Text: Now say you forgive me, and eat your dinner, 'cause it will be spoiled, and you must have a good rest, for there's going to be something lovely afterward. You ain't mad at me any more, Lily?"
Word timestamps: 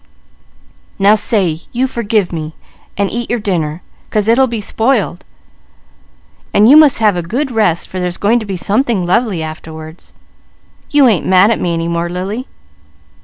Now 0.97 1.13
say 1.13 1.61
you 1.71 1.85
forgive 1.85 2.33
me, 2.33 2.55
and 2.97 3.11
eat 3.11 3.29
your 3.29 3.37
dinner, 3.37 3.83
'cause 4.09 4.27
it 4.27 4.35
will 4.35 4.47
be 4.47 4.59
spoiled, 4.59 5.23
and 6.55 6.67
you 6.67 6.75
must 6.75 6.97
have 6.97 7.15
a 7.15 7.21
good 7.21 7.51
rest, 7.51 7.87
for 7.87 7.99
there's 7.99 8.17
going 8.17 8.39
to 8.39 8.47
be 8.47 8.57
something 8.57 9.05
lovely 9.05 9.43
afterward. 9.43 10.03
You 10.89 11.07
ain't 11.07 11.27
mad 11.27 11.51
at 11.51 11.61
me 11.61 11.75
any 11.75 11.87
more, 11.87 12.09
Lily?" 12.09 12.47